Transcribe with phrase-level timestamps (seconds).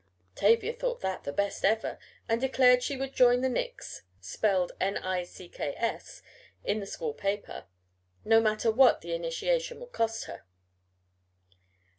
[0.35, 6.23] '"Tavia thought that "the best ever," and declared she would join the Knicks (spelled "Nicks"
[6.65, 7.65] in the school paper)
[8.25, 10.43] no matter what the initiation would cost her.